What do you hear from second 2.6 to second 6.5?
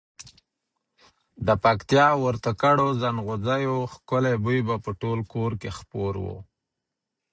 کړو زڼغوزیو ښکلی بوی به په ټول کور کې خپور وو.